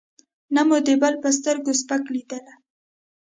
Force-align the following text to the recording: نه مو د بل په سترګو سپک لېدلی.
نه 0.53 0.61
مو 0.67 0.77
د 0.87 0.89
بل 1.01 1.13
په 1.23 1.29
سترګو 1.37 1.71
سپک 1.81 2.03
لېدلی. 2.13 2.53